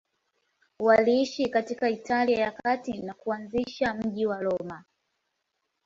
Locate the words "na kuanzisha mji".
3.01-4.25